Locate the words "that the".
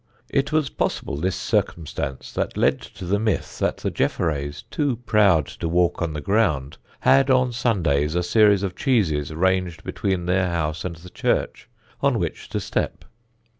3.59-3.91